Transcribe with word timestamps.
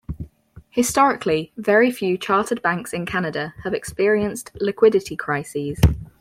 Historically, 0.71 1.53
very 1.57 1.91
few 1.91 2.17
chartered 2.17 2.59
banks 2.63 2.91
in 2.91 3.05
Canada 3.05 3.53
have 3.63 3.75
experienced 3.75 4.49
liquidity 4.59 5.15
crises. 5.15 5.77